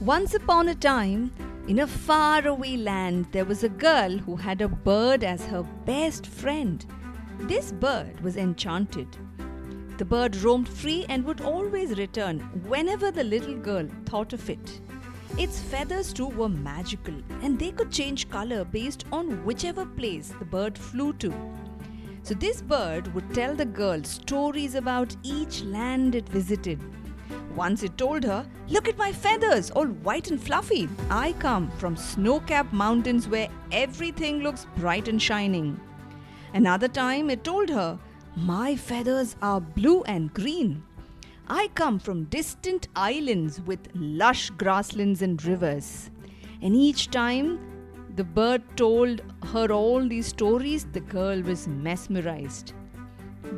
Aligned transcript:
Once 0.00 0.32
upon 0.32 0.66
a 0.66 0.74
time, 0.74 1.30
in 1.68 1.80
a 1.80 1.86
faraway 1.86 2.74
land, 2.74 3.26
there 3.32 3.44
was 3.44 3.62
a 3.62 3.68
girl 3.68 4.08
who 4.08 4.34
had 4.34 4.62
a 4.62 4.68
bird 4.68 5.22
as 5.22 5.44
her 5.44 5.62
best 5.84 6.26
friend. 6.26 6.86
This 7.40 7.70
bird 7.70 8.18
was 8.22 8.38
enchanted. 8.38 9.14
The 9.98 10.06
bird 10.06 10.36
roamed 10.36 10.70
free 10.70 11.04
and 11.10 11.22
would 11.26 11.42
always 11.42 11.98
return 11.98 12.40
whenever 12.66 13.10
the 13.10 13.24
little 13.24 13.58
girl 13.58 13.86
thought 14.06 14.32
of 14.32 14.48
it. 14.48 14.80
Its 15.36 15.60
feathers 15.60 16.14
too 16.14 16.28
were 16.28 16.48
magical 16.48 17.14
and 17.42 17.58
they 17.58 17.70
could 17.70 17.92
change 17.92 18.30
color 18.30 18.64
based 18.64 19.04
on 19.12 19.44
whichever 19.44 19.84
place 19.84 20.32
the 20.38 20.46
bird 20.46 20.78
flew 20.78 21.12
to. 21.14 21.30
So, 22.22 22.32
this 22.32 22.62
bird 22.62 23.14
would 23.14 23.34
tell 23.34 23.54
the 23.54 23.66
girl 23.66 24.02
stories 24.04 24.76
about 24.76 25.14
each 25.22 25.62
land 25.62 26.14
it 26.14 26.26
visited 26.26 26.80
once 27.54 27.82
it 27.82 27.96
told 27.98 28.24
her, 28.24 28.46
Look 28.68 28.88
at 28.88 28.98
my 28.98 29.12
feathers, 29.12 29.70
all 29.70 29.86
white 29.86 30.30
and 30.30 30.40
fluffy. 30.40 30.88
I 31.10 31.32
come 31.38 31.70
from 31.72 31.96
snow 31.96 32.40
capped 32.40 32.72
mountains 32.72 33.28
where 33.28 33.48
everything 33.72 34.40
looks 34.40 34.66
bright 34.76 35.08
and 35.08 35.20
shining. 35.20 35.80
Another 36.54 36.88
time 36.88 37.30
it 37.30 37.44
told 37.44 37.68
her, 37.68 37.98
My 38.36 38.76
feathers 38.76 39.36
are 39.42 39.60
blue 39.60 40.02
and 40.04 40.32
green. 40.32 40.82
I 41.48 41.68
come 41.74 41.98
from 41.98 42.24
distant 42.24 42.88
islands 42.94 43.60
with 43.60 43.88
lush 43.94 44.50
grasslands 44.50 45.22
and 45.22 45.44
rivers. 45.44 46.10
And 46.62 46.76
each 46.76 47.10
time 47.10 47.58
the 48.16 48.24
bird 48.24 48.62
told 48.76 49.22
her 49.52 49.72
all 49.72 50.06
these 50.06 50.26
stories, 50.26 50.86
the 50.92 51.00
girl 51.00 51.40
was 51.42 51.66
mesmerized. 51.66 52.72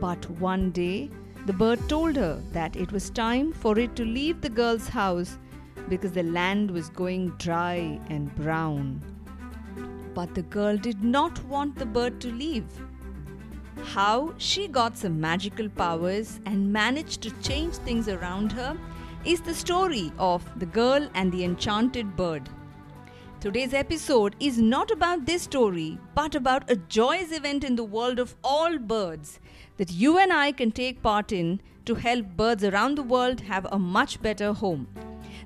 But 0.00 0.28
one 0.30 0.70
day, 0.70 1.10
the 1.44 1.52
bird 1.52 1.88
told 1.88 2.14
her 2.14 2.40
that 2.52 2.76
it 2.76 2.92
was 2.92 3.10
time 3.10 3.52
for 3.52 3.76
it 3.76 3.96
to 3.96 4.04
leave 4.04 4.40
the 4.40 4.48
girl's 4.48 4.86
house 4.88 5.38
because 5.88 6.12
the 6.12 6.22
land 6.22 6.70
was 6.70 6.88
going 6.88 7.30
dry 7.38 7.98
and 8.08 8.32
brown. 8.36 9.02
But 10.14 10.34
the 10.34 10.42
girl 10.42 10.76
did 10.76 11.02
not 11.02 11.42
want 11.46 11.76
the 11.76 11.86
bird 11.86 12.20
to 12.20 12.30
leave. 12.30 12.66
How 13.86 14.34
she 14.38 14.68
got 14.68 14.96
some 14.96 15.20
magical 15.20 15.68
powers 15.68 16.40
and 16.46 16.72
managed 16.72 17.22
to 17.22 17.30
change 17.42 17.74
things 17.74 18.08
around 18.08 18.52
her 18.52 18.76
is 19.24 19.40
the 19.40 19.54
story 19.54 20.12
of 20.18 20.44
the 20.60 20.66
girl 20.66 21.08
and 21.14 21.32
the 21.32 21.42
enchanted 21.42 22.16
bird. 22.16 22.48
Today's 23.42 23.74
episode 23.74 24.36
is 24.38 24.60
not 24.60 24.92
about 24.92 25.26
this 25.26 25.42
story, 25.42 25.98
but 26.14 26.36
about 26.36 26.70
a 26.70 26.76
joyous 26.76 27.32
event 27.32 27.64
in 27.64 27.74
the 27.74 27.82
world 27.82 28.20
of 28.20 28.36
all 28.44 28.78
birds 28.78 29.40
that 29.78 29.90
you 29.90 30.16
and 30.16 30.32
I 30.32 30.52
can 30.52 30.70
take 30.70 31.02
part 31.02 31.32
in 31.32 31.60
to 31.86 31.96
help 31.96 32.24
birds 32.36 32.62
around 32.62 32.94
the 32.94 33.02
world 33.02 33.40
have 33.40 33.66
a 33.72 33.80
much 33.80 34.22
better 34.22 34.52
home. 34.52 34.86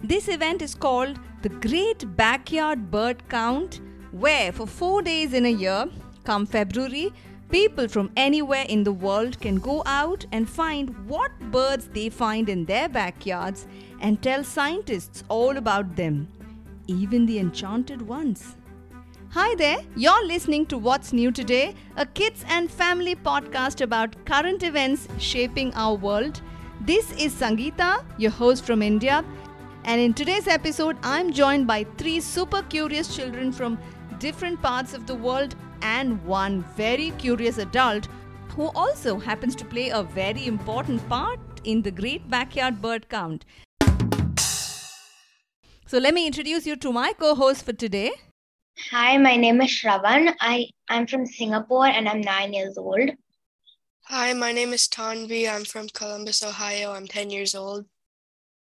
This 0.03 0.29
event 0.29 0.61
is 0.61 0.75
called 0.75 1.19
the 1.41 1.49
Great 1.49 2.05
Backyard 2.17 2.91
Bird 2.91 3.27
Count, 3.31 3.81
where 4.11 4.53
for 4.53 4.67
four 4.67 5.01
days 5.01 5.33
in 5.33 5.47
a 5.47 5.59
year, 5.65 5.87
come 6.25 6.45
February, 6.45 7.15
people 7.49 7.89
from 7.89 8.11
anywhere 8.15 8.67
in 8.69 8.85
the 8.85 8.93
world 8.93 9.41
can 9.41 9.57
go 9.57 9.83
out 9.87 10.27
and 10.33 10.47
find 10.47 11.09
what 11.09 11.33
birds 11.51 11.89
they 11.95 12.11
find 12.11 12.51
in 12.51 12.67
their 12.67 12.91
backyards 12.91 13.67
and 14.03 14.21
tell 14.21 14.45
scientists 14.45 15.25
all 15.31 15.57
about 15.57 15.97
them 15.97 16.29
even 16.87 17.27
the 17.27 17.39
enchanted 17.39 18.03
ones. 18.03 18.57
Hi 19.31 19.55
there, 19.57 19.79
you're 19.97 20.27
listening 20.27 20.67
to 20.67 20.79
What's 20.79 21.13
New 21.13 21.31
Today, 21.31 21.75
a 21.97 22.07
kids 22.07 22.45
and 22.49 22.71
family 22.71 23.15
podcast 23.15 23.81
about 23.81 24.25
current 24.25 24.63
events 24.63 25.09
shaping 25.19 25.75
our 25.75 25.95
world. 25.95 26.41
This 26.81 27.13
is 27.13 27.35
Sangeeta, 27.35 28.05
your 28.19 28.31
host 28.31 28.65
from 28.65 28.83
India, 28.83 29.25
and 29.85 30.01
in 30.01 30.15
today's 30.15 30.49
episode, 30.49 30.97
I'm 31.03 31.33
joined 31.33 31.67
by 31.67 31.85
three 31.97 32.21
super 32.21 32.63
curious 32.63 33.15
children 33.15 33.53
from 33.53 33.79
different 34.19 34.61
parts 34.63 34.95
of 34.95 35.07
the 35.07 35.15
world 35.15 35.55
and 35.83 36.25
one 36.25 36.65
very 36.77 37.11
curious 37.19 37.59
adult 37.59 38.09
who 38.49 38.69
also 38.75 39.19
happens 39.19 39.55
to 39.57 39.65
play 39.65 39.91
a 39.91 40.03
very 40.03 40.47
important 40.47 41.07
part 41.09 41.39
in 41.65 41.83
the 41.83 41.91
Great 41.91 42.29
Backyard 42.31 42.81
Bird 42.81 43.09
Count. 43.09 43.45
So 45.89 45.99
let 45.99 46.15
me 46.15 46.27
introduce 46.27 46.67
you 46.67 46.75
to 46.75 46.91
my 46.91 47.13
co-host 47.13 47.65
for 47.65 47.73
today. 47.73 48.11
Hi, 48.91 49.19
my 49.19 49.37
name 49.37 49.61
is 49.61 49.71
Shravan. 49.71 50.35
I 50.41 50.67
I'm 50.89 51.07
from 51.07 51.27
Singapore 51.27 51.87
and 51.87 52.09
I'm 52.09 52.21
9 52.23 52.53
years 52.53 52.77
old. 52.77 53.11
Hi, 54.07 54.33
my 54.33 54.51
name 54.51 54.73
is 54.73 54.89
Tanvi. 54.89 55.49
I'm 55.49 55.65
from 55.65 55.87
Columbus, 55.89 56.43
Ohio. 56.43 56.91
I'm 56.93 57.07
10 57.07 57.31
years 57.31 57.55
old. 57.55 57.85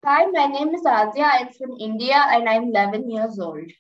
Hi, 0.02 0.24
my 0.32 0.46
name 0.46 0.74
is 0.74 0.80
Adya. 0.80 1.28
I'm 1.40 1.52
from 1.52 1.76
India 1.78 2.24
and 2.30 2.48
I'm 2.48 2.70
11 2.70 3.10
years 3.10 3.38
old. 3.38 3.70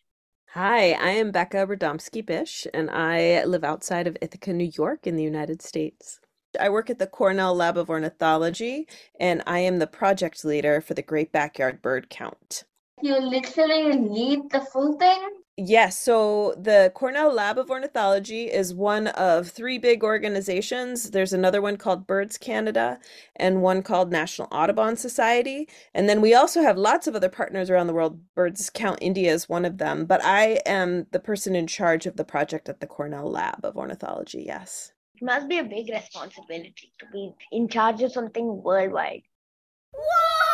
Hi, 0.50 0.92
I 0.92 1.10
am 1.12 1.30
Becca 1.30 1.66
Rodomsky 1.66 2.26
Bish, 2.26 2.66
and 2.74 2.90
I 2.90 3.42
live 3.44 3.64
outside 3.64 4.06
of 4.06 4.18
Ithaca, 4.20 4.52
New 4.52 4.70
York, 4.76 5.06
in 5.06 5.16
the 5.16 5.22
United 5.22 5.62
States. 5.62 6.20
I 6.60 6.68
work 6.68 6.90
at 6.90 6.98
the 6.98 7.06
Cornell 7.06 7.54
Lab 7.54 7.78
of 7.78 7.88
Ornithology, 7.88 8.86
and 9.18 9.42
I 9.46 9.60
am 9.60 9.78
the 9.78 9.86
project 9.86 10.44
leader 10.44 10.82
for 10.82 10.92
the 10.92 11.02
Great 11.02 11.32
Backyard 11.32 11.80
Bird 11.80 12.10
Count 12.10 12.64
you 13.02 13.18
literally 13.18 13.96
need 13.96 14.50
the 14.50 14.60
full 14.60 14.98
thing? 14.98 15.40
Yes. 15.62 15.98
So 15.98 16.54
the 16.56 16.90
Cornell 16.94 17.34
Lab 17.34 17.58
of 17.58 17.70
Ornithology 17.70 18.44
is 18.44 18.72
one 18.72 19.08
of 19.08 19.50
three 19.50 19.76
big 19.76 20.02
organizations. 20.02 21.10
There's 21.10 21.34
another 21.34 21.60
one 21.60 21.76
called 21.76 22.06
Birds 22.06 22.38
Canada 22.38 22.98
and 23.36 23.60
one 23.60 23.82
called 23.82 24.10
National 24.10 24.48
Audubon 24.50 24.96
Society. 24.96 25.68
And 25.92 26.08
then 26.08 26.22
we 26.22 26.32
also 26.32 26.62
have 26.62 26.78
lots 26.78 27.06
of 27.06 27.14
other 27.14 27.28
partners 27.28 27.68
around 27.68 27.88
the 27.88 27.92
world. 27.92 28.20
Birds 28.34 28.70
Count 28.70 29.00
India 29.02 29.30
is 29.34 29.50
one 29.50 29.66
of 29.66 29.76
them. 29.76 30.06
But 30.06 30.24
I 30.24 30.60
am 30.64 31.06
the 31.10 31.20
person 31.20 31.54
in 31.54 31.66
charge 31.66 32.06
of 32.06 32.16
the 32.16 32.24
project 32.24 32.70
at 32.70 32.80
the 32.80 32.86
Cornell 32.86 33.30
Lab 33.30 33.62
of 33.62 33.76
Ornithology. 33.76 34.44
Yes. 34.46 34.92
It 35.20 35.24
must 35.24 35.46
be 35.46 35.58
a 35.58 35.64
big 35.64 35.90
responsibility 35.90 36.94
to 37.00 37.06
be 37.12 37.34
in 37.52 37.68
charge 37.68 38.00
of 38.00 38.12
something 38.12 38.62
worldwide. 38.62 39.24
Whoa! 39.92 40.49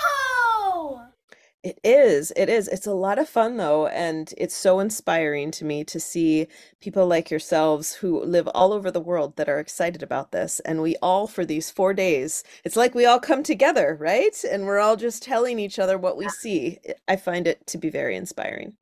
It 1.66 1.80
is. 1.82 2.32
It 2.36 2.48
is. 2.48 2.68
It's 2.68 2.86
a 2.86 2.94
lot 2.94 3.18
of 3.18 3.28
fun 3.28 3.56
though, 3.56 3.88
and 3.88 4.32
it's 4.38 4.54
so 4.54 4.78
inspiring 4.78 5.50
to 5.50 5.64
me 5.64 5.82
to 5.82 5.98
see 5.98 6.46
people 6.80 7.08
like 7.08 7.28
yourselves 7.28 7.92
who 7.92 8.22
live 8.22 8.48
all 8.54 8.72
over 8.72 8.88
the 8.88 9.00
world 9.00 9.34
that 9.34 9.48
are 9.48 9.58
excited 9.58 10.00
about 10.00 10.30
this. 10.30 10.60
And 10.60 10.80
we 10.80 10.94
all, 11.02 11.26
for 11.26 11.44
these 11.44 11.68
four 11.68 11.92
days, 11.92 12.44
it's 12.62 12.76
like 12.76 12.94
we 12.94 13.04
all 13.04 13.18
come 13.18 13.42
together, 13.42 13.96
right? 13.98 14.36
And 14.48 14.64
we're 14.64 14.78
all 14.78 14.94
just 14.94 15.24
telling 15.24 15.58
each 15.58 15.80
other 15.80 15.98
what 15.98 16.16
we 16.16 16.28
see. 16.28 16.78
I 17.08 17.16
find 17.16 17.48
it 17.48 17.66
to 17.66 17.78
be 17.78 17.90
very 17.90 18.14
inspiring. 18.14 18.74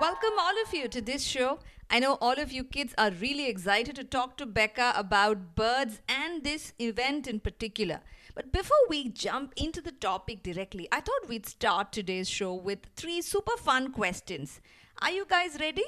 Welcome, 0.00 0.34
all 0.40 0.60
of 0.60 0.74
you, 0.74 0.88
to 0.88 1.00
this 1.00 1.22
show. 1.22 1.60
I 1.90 1.98
know 1.98 2.14
all 2.20 2.38
of 2.38 2.52
you 2.52 2.64
kids 2.64 2.94
are 2.98 3.10
really 3.10 3.48
excited 3.48 3.94
to 3.96 4.04
talk 4.04 4.36
to 4.38 4.46
Becca 4.46 4.94
about 4.96 5.54
birds 5.54 6.00
and 6.08 6.42
this 6.42 6.72
event 6.78 7.26
in 7.26 7.40
particular. 7.40 8.00
But 8.34 8.52
before 8.52 8.88
we 8.88 9.10
jump 9.10 9.52
into 9.56 9.80
the 9.80 9.92
topic 9.92 10.42
directly, 10.42 10.88
I 10.90 11.00
thought 11.00 11.28
we'd 11.28 11.46
start 11.46 11.92
today's 11.92 12.28
show 12.28 12.52
with 12.52 12.80
three 12.96 13.22
super 13.22 13.56
fun 13.56 13.92
questions. 13.92 14.60
Are 15.02 15.12
you 15.12 15.24
guys 15.28 15.56
ready? 15.60 15.84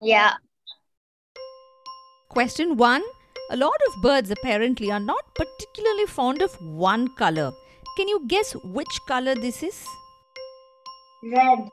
Yeah. 0.00 0.34
Question 2.28 2.76
one 2.76 3.02
A 3.50 3.56
lot 3.56 3.80
of 3.88 4.02
birds 4.02 4.30
apparently 4.30 4.90
are 4.90 5.00
not 5.00 5.34
particularly 5.34 6.06
fond 6.06 6.42
of 6.42 6.54
one 6.60 7.08
color. 7.16 7.52
Can 7.96 8.08
you 8.08 8.26
guess 8.26 8.54
which 8.64 8.98
color 9.06 9.34
this 9.34 9.62
is? 9.62 9.86
Red. 11.22 11.68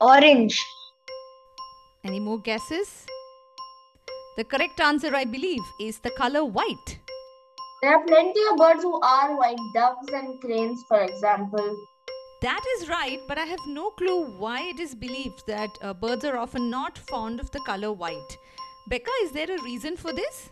Orange. 0.00 0.58
Any 2.06 2.20
more 2.20 2.38
guesses? 2.38 3.06
The 4.36 4.44
correct 4.44 4.78
answer, 4.78 5.16
I 5.16 5.24
believe, 5.24 5.62
is 5.80 6.00
the 6.00 6.10
color 6.10 6.44
white. 6.44 6.98
There 7.80 7.94
are 7.94 8.04
plenty 8.04 8.40
of 8.50 8.58
birds 8.58 8.82
who 8.82 9.00
are 9.00 9.34
white, 9.38 9.56
doves 9.74 10.08
and 10.12 10.38
cranes, 10.42 10.82
for 10.86 11.00
example. 11.00 11.74
That 12.42 12.60
is 12.76 12.90
right, 12.90 13.20
but 13.26 13.38
I 13.38 13.44
have 13.44 13.66
no 13.68 13.90
clue 13.92 14.26
why 14.38 14.60
it 14.60 14.80
is 14.80 14.94
believed 14.94 15.46
that 15.46 15.70
uh, 15.80 15.94
birds 15.94 16.26
are 16.26 16.36
often 16.36 16.68
not 16.68 16.98
fond 16.98 17.40
of 17.40 17.50
the 17.52 17.60
color 17.64 17.90
white. 17.90 18.36
Becca, 18.90 19.10
is 19.22 19.32
there 19.32 19.50
a 19.50 19.62
reason 19.62 19.96
for 19.96 20.12
this? 20.12 20.50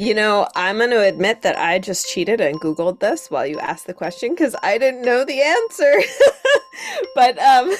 You 0.00 0.14
know, 0.14 0.48
I'm 0.56 0.78
going 0.78 0.88
to 0.92 1.02
admit 1.02 1.42
that 1.42 1.58
I 1.58 1.78
just 1.78 2.08
cheated 2.08 2.40
and 2.40 2.58
Googled 2.58 3.00
this 3.00 3.30
while 3.30 3.46
you 3.46 3.58
asked 3.58 3.86
the 3.86 3.92
question 3.92 4.30
because 4.30 4.56
I 4.62 4.78
didn't 4.78 5.02
know 5.02 5.26
the 5.26 5.42
answer. 5.42 6.00
but 7.14 7.38
um, 7.38 7.68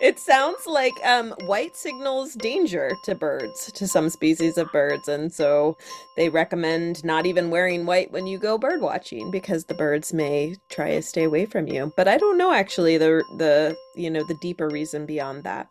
it 0.00 0.18
sounds 0.18 0.66
like 0.66 0.94
um, 1.04 1.34
white 1.44 1.76
signals 1.76 2.32
danger 2.36 2.90
to 3.04 3.14
birds, 3.14 3.70
to 3.72 3.86
some 3.86 4.08
species 4.08 4.56
of 4.56 4.72
birds. 4.72 5.08
And 5.08 5.30
so 5.30 5.76
they 6.16 6.30
recommend 6.30 7.04
not 7.04 7.26
even 7.26 7.50
wearing 7.50 7.84
white 7.84 8.10
when 8.12 8.26
you 8.26 8.38
go 8.38 8.56
bird 8.56 8.80
watching 8.80 9.30
because 9.30 9.66
the 9.66 9.74
birds 9.74 10.14
may 10.14 10.56
try 10.70 10.92
to 10.92 11.02
stay 11.02 11.24
away 11.24 11.44
from 11.44 11.68
you. 11.68 11.92
But 11.98 12.08
I 12.08 12.16
don't 12.16 12.38
know 12.38 12.54
actually 12.54 12.96
the, 12.96 13.22
the 13.36 13.76
you 13.94 14.08
know, 14.08 14.24
the 14.26 14.38
deeper 14.40 14.70
reason 14.70 15.04
beyond 15.04 15.44
that. 15.44 15.70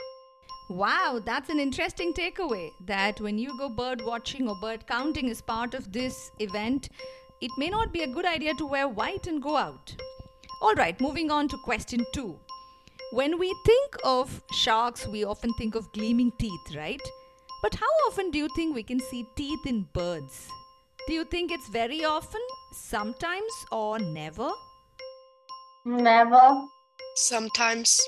Wow, 0.69 1.21
that's 1.23 1.49
an 1.49 1.59
interesting 1.59 2.11
takeaway 2.11 2.71
that 2.87 3.21
when 3.21 3.37
you 3.37 3.55
go 3.55 3.69
bird 3.69 4.01
watching 4.03 4.49
or 4.49 4.55
bird 4.59 4.87
counting 4.87 5.29
as 5.29 5.39
part 5.39 5.75
of 5.75 5.93
this 5.93 6.31
event, 6.39 6.89
it 7.39 7.51
may 7.59 7.69
not 7.69 7.93
be 7.93 8.01
a 8.01 8.07
good 8.07 8.25
idea 8.25 8.55
to 8.55 8.65
wear 8.65 8.87
white 8.87 9.27
and 9.27 9.43
go 9.43 9.57
out. 9.57 9.95
Alright, 10.63 10.99
moving 10.99 11.29
on 11.29 11.47
to 11.49 11.57
question 11.57 12.03
2. 12.13 12.35
When 13.11 13.37
we 13.37 13.53
think 13.63 13.95
of 14.03 14.41
sharks, 14.53 15.05
we 15.05 15.23
often 15.23 15.53
think 15.53 15.75
of 15.75 15.91
gleaming 15.93 16.31
teeth, 16.39 16.75
right? 16.75 17.01
But 17.61 17.75
how 17.75 17.93
often 18.07 18.31
do 18.31 18.39
you 18.39 18.49
think 18.55 18.73
we 18.73 18.81
can 18.81 18.99
see 18.99 19.27
teeth 19.35 19.67
in 19.67 19.87
birds? 19.93 20.47
Do 21.07 21.13
you 21.13 21.25
think 21.25 21.51
it's 21.51 21.69
very 21.69 22.03
often, 22.03 22.41
sometimes, 22.73 23.53
or 23.71 23.99
never? 23.99 24.49
Never. 25.85 26.63
Sometimes. 27.15 28.01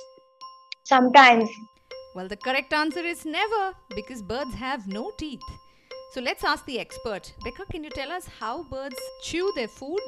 Sometimes. 0.83 1.47
Well, 2.17 2.27
the 2.27 2.35
correct 2.35 2.73
answer 2.73 3.01
is 3.01 3.27
never 3.27 3.75
because 3.95 4.23
birds 4.23 4.55
have 4.55 4.87
no 4.87 5.11
teeth. 5.19 5.47
So 6.13 6.19
let's 6.19 6.43
ask 6.43 6.65
the 6.65 6.79
expert. 6.79 7.31
Becca, 7.43 7.65
can 7.69 7.83
you 7.83 7.91
tell 7.91 8.11
us 8.11 8.27
how 8.39 8.63
birds 8.63 8.95
chew 9.21 9.51
their 9.55 9.67
food? 9.67 9.99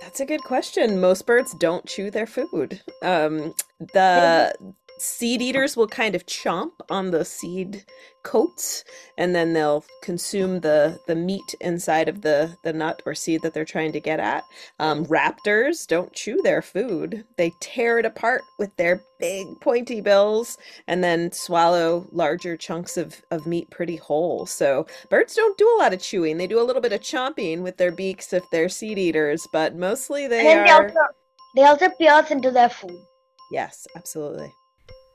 That's 0.00 0.20
a 0.20 0.24
good 0.24 0.42
question. 0.44 0.98
Most 0.98 1.26
birds 1.26 1.52
don't 1.52 1.84
chew 1.84 2.10
their 2.10 2.26
food. 2.26 2.80
Um, 3.02 3.54
the 3.92 4.54
seed 5.00 5.42
eaters 5.42 5.76
will 5.76 5.88
kind 5.88 6.14
of 6.14 6.26
chomp 6.26 6.72
on 6.90 7.10
the 7.10 7.24
seed 7.24 7.84
coats 8.24 8.84
and 9.16 9.34
then 9.34 9.52
they'll 9.52 9.84
consume 10.02 10.60
the 10.60 10.98
the 11.06 11.14
meat 11.14 11.54
inside 11.60 12.08
of 12.08 12.20
the 12.20 12.54
the 12.64 12.72
nut 12.72 13.00
or 13.06 13.14
seed 13.14 13.40
that 13.42 13.54
they're 13.54 13.64
trying 13.64 13.92
to 13.92 14.00
get 14.00 14.20
at. 14.20 14.44
Um, 14.78 15.06
raptors 15.06 15.86
don't 15.86 16.12
chew 16.12 16.40
their 16.42 16.62
food. 16.62 17.24
They 17.36 17.52
tear 17.60 17.98
it 17.98 18.04
apart 18.04 18.42
with 18.58 18.74
their 18.76 19.00
big 19.18 19.46
pointy 19.60 20.00
bills 20.00 20.58
and 20.86 21.02
then 21.02 21.32
swallow 21.32 22.06
larger 22.12 22.56
chunks 22.56 22.96
of, 22.96 23.20
of 23.30 23.46
meat 23.46 23.68
pretty 23.70 23.96
whole. 23.96 24.46
So 24.46 24.86
birds 25.10 25.34
don't 25.34 25.58
do 25.58 25.68
a 25.76 25.78
lot 25.80 25.92
of 25.92 26.00
chewing. 26.00 26.38
They 26.38 26.46
do 26.46 26.60
a 26.60 26.64
little 26.64 26.82
bit 26.82 26.92
of 26.92 27.00
chomping 27.00 27.62
with 27.62 27.76
their 27.76 27.92
beaks 27.92 28.32
if 28.32 28.48
they're 28.50 28.68
seed 28.68 28.98
eaters 28.98 29.46
but 29.52 29.76
mostly 29.76 30.26
they 30.26 30.40
and 30.40 30.46
then 30.46 30.64
they 30.64 30.70
are 30.70 30.82
also 30.82 31.00
they 31.56 31.64
also 31.64 31.88
pierce 31.98 32.30
into 32.30 32.50
their 32.50 32.68
food. 32.68 32.98
yes 33.50 33.86
absolutely 33.96 34.52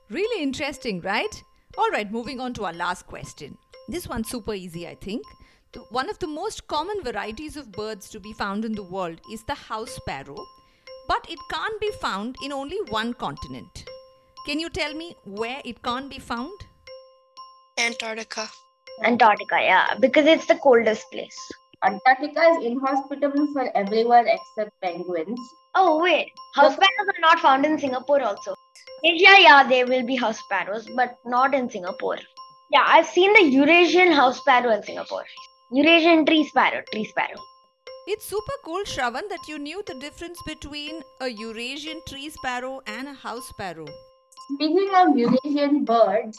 Really 0.10 0.44
interesting, 0.44 1.02
right? 1.02 1.44
All 1.78 1.90
right, 1.90 2.12
moving 2.12 2.40
on 2.40 2.54
to 2.56 2.66
our 2.66 2.74
last 2.74 3.08
question. 3.08 3.58
This 3.88 4.08
one's 4.08 4.30
super 4.30 4.54
easy, 4.54 4.88
I 4.88 4.96
think. 4.96 5.24
The, 5.72 5.80
one 5.90 6.10
of 6.10 6.20
the 6.20 6.28
most 6.28 6.68
common 6.68 7.02
varieties 7.04 7.58
of 7.58 7.72
birds 7.72 8.10
to 8.10 8.20
be 8.20 8.34
found 8.34 8.66
in 8.66 8.74
the 8.74 8.84
world 8.84 9.20
is 9.32 9.44
the 9.44 9.56
house 9.56 9.92
sparrow, 9.92 10.38
but 11.08 11.26
it 11.30 11.40
can't 11.50 11.80
be 11.82 11.90
found 12.02 12.36
in 12.44 12.52
only 12.52 12.78
one 12.90 13.14
continent. 13.14 13.86
Can 14.46 14.60
you 14.60 14.70
tell 14.70 14.94
me 14.94 15.16
where 15.26 15.62
it 15.64 15.82
can't 15.82 16.10
be 16.10 16.20
found? 16.20 16.52
Antarctica. 17.80 18.50
Antarctica, 19.04 19.56
yeah, 19.62 19.96
because 20.00 20.28
it's 20.28 20.46
the 20.46 20.56
coldest 20.56 21.10
place. 21.12 21.38
Antarctica 21.84 22.42
is 22.42 22.66
inhospitable 22.66 23.52
for 23.54 23.76
everyone 23.76 24.28
except 24.28 24.80
penguins. 24.82 25.40
Oh 25.76 26.02
wait, 26.02 26.32
house 26.56 26.74
sparrows 26.74 27.08
are 27.08 27.22
not 27.22 27.40
found 27.40 27.66
in 27.66 27.80
Singapore 27.80 28.22
also. 28.22 28.54
Asia, 29.06 29.36
yeah, 29.38 29.68
there 29.68 29.86
will 29.86 30.06
be 30.06 30.16
house 30.16 30.40
sparrows, 30.40 30.88
but 30.96 31.18
not 31.26 31.54
in 31.54 31.70
Singapore. 31.70 32.20
Yeah, 32.72 32.86
I've 32.88 33.06
seen 33.06 33.34
the 33.34 33.44
Eurasian 33.52 34.14
house 34.14 34.38
sparrow 34.38 34.70
in 34.70 34.82
Singapore. 34.82 35.26
Eurasian 35.74 36.26
tree 36.26 36.46
sparrow, 36.46 36.82
tree 36.90 37.04
sparrow. 37.04 37.36
It's 38.08 38.26
super 38.26 38.54
cool, 38.64 38.82
Shravan, 38.86 39.28
that 39.28 39.46
you 39.50 39.60
knew 39.60 39.84
the 39.86 39.96
difference 39.96 40.40
between 40.48 41.02
a 41.20 41.28
Eurasian 41.28 42.00
tree 42.08 42.30
sparrow 42.30 42.80
and 42.88 43.10
a 43.10 43.14
house 43.14 43.46
sparrow. 43.50 43.88
Speaking 44.54 44.90
of 44.96 45.18
Eurasian 45.18 45.84
birds, 45.84 46.38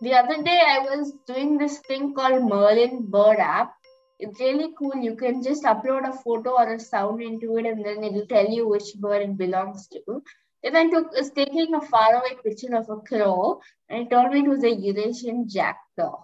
the 0.00 0.14
other 0.14 0.42
day 0.42 0.58
I 0.66 0.78
was 0.78 1.12
doing 1.26 1.58
this 1.58 1.80
thing 1.80 2.14
called 2.14 2.44
Merlin 2.44 3.10
Bird 3.10 3.40
app. 3.40 3.74
It's 4.18 4.40
really 4.40 4.72
cool. 4.78 4.96
You 4.96 5.16
can 5.16 5.42
just 5.42 5.64
upload 5.64 6.08
a 6.08 6.14
photo 6.14 6.56
or 6.56 6.72
a 6.72 6.80
sound 6.80 7.20
into 7.22 7.58
it, 7.58 7.66
and 7.66 7.84
then 7.84 8.02
it'll 8.02 8.26
tell 8.26 8.48
you 8.48 8.66
which 8.66 8.94
bird 8.94 9.20
it 9.20 9.36
belongs 9.36 9.86
to. 9.88 10.22
Then 10.62 10.76
I 10.76 10.90
took 10.90 11.12
was 11.12 11.30
taking 11.30 11.74
a 11.74 11.80
faraway 11.80 12.36
picture 12.44 12.76
of 12.76 12.88
a 12.90 12.96
crow, 12.98 13.60
and 13.88 14.02
it 14.06 14.10
told 14.10 14.32
me 14.32 14.40
it 14.40 14.48
was 14.48 14.64
a 14.64 14.70
Eurasian 14.70 15.48
jackdaw. 15.48 16.16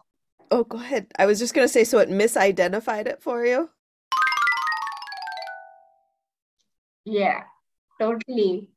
oh 0.55 0.65
go 0.73 0.79
ahead 0.79 1.07
i 1.23 1.25
was 1.29 1.41
just 1.43 1.55
going 1.55 1.67
to 1.67 1.73
say 1.77 1.83
so 1.93 1.99
it 1.99 2.11
misidentified 2.19 3.09
it 3.13 3.23
for 3.23 3.39
you 3.45 3.69
Yeah, 7.07 7.45
totally. 8.01 8.69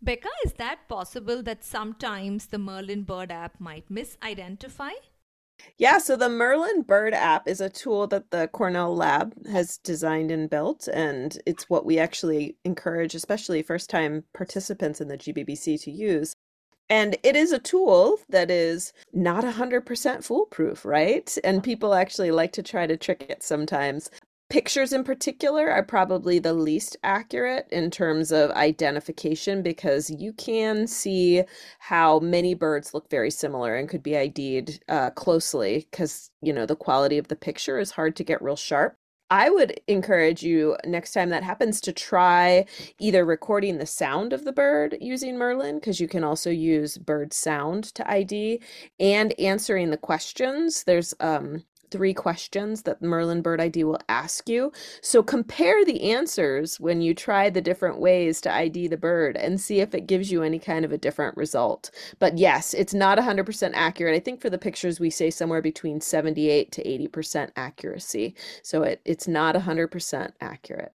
Becca, 0.00 0.28
is 0.44 0.52
that 0.54 0.88
possible 0.88 1.42
that 1.42 1.64
sometimes 1.64 2.46
the 2.46 2.58
Merlin 2.58 3.02
Bird 3.02 3.32
app 3.32 3.58
might 3.58 3.88
misidentify? 3.90 4.92
Yeah, 5.78 5.98
so 5.98 6.16
the 6.16 6.28
Merlin 6.28 6.82
Bird 6.82 7.14
app 7.14 7.48
is 7.48 7.60
a 7.60 7.70
tool 7.70 8.06
that 8.08 8.30
the 8.30 8.48
Cornell 8.48 8.94
Lab 8.94 9.34
has 9.46 9.78
designed 9.78 10.30
and 10.30 10.48
built, 10.50 10.88
and 10.88 11.38
it's 11.46 11.70
what 11.70 11.84
we 11.86 11.98
actually 11.98 12.56
encourage, 12.64 13.14
especially 13.14 13.62
first 13.62 13.90
time 13.90 14.24
participants 14.34 15.00
in 15.00 15.08
the 15.08 15.18
GBBC, 15.18 15.82
to 15.82 15.90
use. 15.90 16.34
And 16.90 17.16
it 17.22 17.36
is 17.36 17.52
a 17.52 17.58
tool 17.58 18.18
that 18.28 18.50
is 18.50 18.92
not 19.12 19.44
100% 19.44 20.24
foolproof, 20.24 20.84
right? 20.84 21.36
And 21.44 21.62
people 21.62 21.94
actually 21.94 22.32
like 22.32 22.52
to 22.52 22.62
try 22.62 22.86
to 22.86 22.96
trick 22.96 23.26
it 23.28 23.42
sometimes. 23.42 24.10
Pictures 24.50 24.92
in 24.92 25.04
particular 25.04 25.70
are 25.70 25.84
probably 25.84 26.40
the 26.40 26.52
least 26.52 26.96
accurate 27.04 27.68
in 27.70 27.88
terms 27.88 28.32
of 28.32 28.50
identification 28.50 29.62
because 29.62 30.10
you 30.10 30.32
can 30.32 30.88
see 30.88 31.44
how 31.78 32.18
many 32.18 32.54
birds 32.54 32.92
look 32.92 33.08
very 33.08 33.30
similar 33.30 33.76
and 33.76 33.88
could 33.88 34.02
be 34.02 34.16
ID'd 34.16 34.82
uh, 34.88 35.10
closely 35.10 35.86
because, 35.88 36.32
you 36.42 36.52
know, 36.52 36.66
the 36.66 36.74
quality 36.74 37.16
of 37.16 37.28
the 37.28 37.36
picture 37.36 37.78
is 37.78 37.92
hard 37.92 38.16
to 38.16 38.24
get 38.24 38.42
real 38.42 38.56
sharp. 38.56 38.96
I 39.30 39.50
would 39.50 39.80
encourage 39.86 40.42
you 40.42 40.76
next 40.84 41.12
time 41.12 41.28
that 41.28 41.44
happens 41.44 41.80
to 41.82 41.92
try 41.92 42.66
either 42.98 43.24
recording 43.24 43.78
the 43.78 43.86
sound 43.86 44.32
of 44.32 44.44
the 44.44 44.52
bird 44.52 44.98
using 45.00 45.38
Merlin, 45.38 45.76
because 45.76 46.00
you 46.00 46.08
can 46.08 46.24
also 46.24 46.50
use 46.50 46.98
bird 46.98 47.32
sound 47.32 47.84
to 47.94 48.10
ID, 48.10 48.60
and 48.98 49.32
answering 49.38 49.90
the 49.90 49.96
questions. 49.96 50.82
There's 50.82 51.14
um, 51.20 51.62
three 51.90 52.14
questions 52.14 52.82
that 52.82 53.02
Merlin 53.02 53.42
Bird 53.42 53.60
ID 53.60 53.84
will 53.84 54.00
ask 54.08 54.48
you. 54.48 54.72
So 55.00 55.22
compare 55.22 55.84
the 55.84 56.10
answers 56.12 56.78
when 56.80 57.00
you 57.00 57.14
try 57.14 57.50
the 57.50 57.60
different 57.60 57.98
ways 57.98 58.40
to 58.42 58.52
ID 58.52 58.88
the 58.88 58.96
bird 58.96 59.36
and 59.36 59.60
see 59.60 59.80
if 59.80 59.94
it 59.94 60.06
gives 60.06 60.30
you 60.30 60.42
any 60.42 60.58
kind 60.58 60.84
of 60.84 60.92
a 60.92 60.98
different 60.98 61.36
result. 61.36 61.90
But 62.18 62.38
yes, 62.38 62.74
it's 62.74 62.94
not 62.94 63.18
100% 63.18 63.72
accurate. 63.74 64.14
I 64.14 64.20
think 64.20 64.40
for 64.40 64.50
the 64.50 64.58
pictures 64.58 65.00
we 65.00 65.10
say 65.10 65.30
somewhere 65.30 65.62
between 65.62 66.00
78 66.00 66.72
to 66.72 66.82
80% 66.84 67.50
accuracy. 67.56 68.34
So 68.62 68.82
it, 68.82 69.00
it's 69.04 69.28
not 69.28 69.54
100% 69.54 70.32
accurate. 70.40 70.92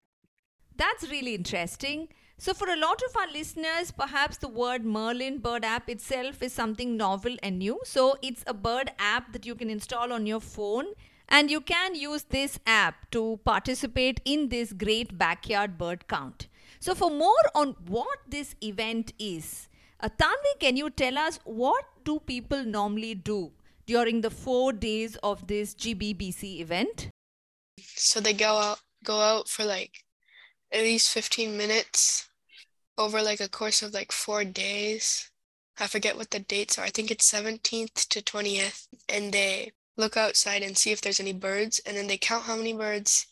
That's 0.76 1.08
really 1.08 1.34
interesting. 1.34 2.08
So, 2.36 2.52
for 2.52 2.68
a 2.68 2.76
lot 2.76 3.00
of 3.02 3.16
our 3.16 3.28
listeners, 3.32 3.90
perhaps 3.90 4.38
the 4.38 4.48
word 4.48 4.84
Merlin 4.84 5.38
Bird 5.38 5.64
app 5.64 5.88
itself 5.88 6.42
is 6.42 6.52
something 6.52 6.96
novel 6.96 7.36
and 7.42 7.58
new. 7.58 7.80
So, 7.84 8.16
it's 8.22 8.44
a 8.46 8.54
bird 8.54 8.90
app 8.98 9.32
that 9.32 9.46
you 9.46 9.54
can 9.54 9.70
install 9.70 10.12
on 10.12 10.26
your 10.26 10.40
phone, 10.40 10.86
and 11.28 11.50
you 11.50 11.60
can 11.60 11.94
use 11.94 12.24
this 12.24 12.58
app 12.66 13.10
to 13.12 13.38
participate 13.44 14.20
in 14.24 14.48
this 14.48 14.72
great 14.72 15.16
backyard 15.16 15.78
bird 15.78 16.06
count. 16.08 16.48
So, 16.80 16.94
for 16.94 17.10
more 17.10 17.44
on 17.54 17.76
what 17.86 18.18
this 18.28 18.54
event 18.62 19.12
is, 19.18 19.68
uh, 20.00 20.08
Tanvi, 20.08 20.58
can 20.60 20.76
you 20.76 20.90
tell 20.90 21.16
us 21.16 21.38
what 21.44 21.84
do 22.04 22.20
people 22.20 22.64
normally 22.64 23.14
do 23.14 23.52
during 23.86 24.20
the 24.20 24.30
four 24.30 24.72
days 24.72 25.16
of 25.22 25.46
this 25.46 25.74
GBBC 25.74 26.60
event? 26.60 27.08
So 27.78 28.20
they 28.20 28.32
go 28.32 28.56
out 28.58 28.80
go 29.04 29.20
out 29.20 29.48
for 29.48 29.64
like 29.64 30.03
at 30.74 30.82
least 30.82 31.10
15 31.10 31.56
minutes 31.56 32.28
over 32.98 33.22
like 33.22 33.40
a 33.40 33.48
course 33.48 33.82
of 33.82 33.94
like 33.94 34.12
four 34.12 34.44
days. 34.44 35.30
I 35.78 35.86
forget 35.86 36.16
what 36.16 36.30
the 36.30 36.40
dates 36.40 36.78
are. 36.78 36.84
I 36.84 36.90
think 36.90 37.10
it's 37.10 37.30
17th 37.32 38.08
to 38.08 38.22
20th. 38.22 38.88
And 39.08 39.32
they 39.32 39.72
look 39.96 40.16
outside 40.16 40.62
and 40.62 40.76
see 40.78 40.92
if 40.92 41.00
there's 41.00 41.20
any 41.20 41.32
birds. 41.32 41.80
And 41.86 41.96
then 41.96 42.08
they 42.08 42.18
count 42.18 42.44
how 42.44 42.56
many 42.56 42.72
birds. 42.74 43.26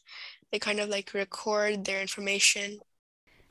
They 0.52 0.58
kind 0.58 0.80
of 0.80 0.88
like 0.88 1.14
record 1.14 1.84
their 1.84 2.00
information. 2.00 2.80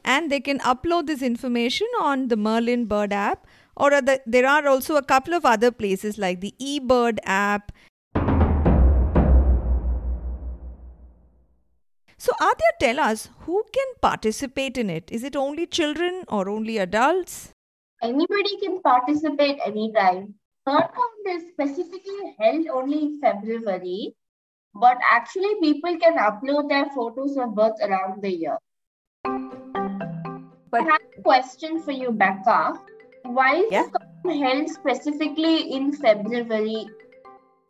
and 0.04 0.32
they 0.32 0.40
can 0.40 0.60
upload 0.60 1.08
this 1.08 1.22
information 1.22 1.88
on 2.02 2.28
the 2.28 2.38
Merlin 2.38 2.86
Bird 2.86 3.14
app. 3.14 3.46
Or 3.76 3.90
the, 3.90 4.22
there 4.26 4.48
are 4.48 4.68
also 4.68 4.96
a 4.96 5.04
couple 5.04 5.34
of 5.34 5.46
other 5.46 5.72
places 5.72 6.18
like 6.18 6.42
the 6.42 6.54
eBird 6.62 7.20
app. 7.26 7.71
So, 12.24 12.34
Adya, 12.40 12.72
tell 12.80 13.00
us 13.00 13.30
who 13.46 13.64
can 13.74 13.96
participate 14.00 14.78
in 14.78 14.92
it? 14.92 15.10
Is 15.12 15.24
it 15.24 15.36
only 15.36 15.66
children 15.66 16.24
or 16.28 16.50
only 16.50 16.78
adults? 16.78 17.52
Anybody 18.04 18.58
can 18.58 18.80
participate 18.84 19.58
anytime. 19.66 20.36
Third 20.68 20.90
is 21.30 21.48
specifically 21.50 22.36
held 22.40 22.68
only 22.68 23.00
in 23.06 23.20
February, 23.20 24.14
but 24.76 25.00
actually 25.12 25.56
people 25.64 25.98
can 25.98 26.20
upload 26.20 26.70
their 26.70 26.86
photos 26.94 27.38
of 27.38 27.56
birds 27.56 27.82
around 27.82 28.22
the 28.22 28.30
year. 28.30 28.58
But- 30.70 30.82
I 30.82 30.92
have 30.92 31.02
a 31.18 31.22
question 31.24 31.82
for 31.82 31.92
you, 31.92 32.12
Becca. 32.12 32.80
Why 33.24 33.56
is 33.56 33.72
Yeah. 33.72 33.88
the 34.24 34.38
held 34.38 34.70
specifically 34.70 35.74
in 35.74 35.92
February? 35.92 36.88